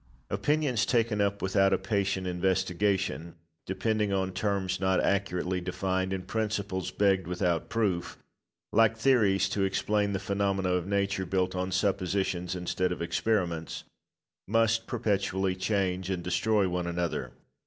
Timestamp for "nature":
10.87-11.27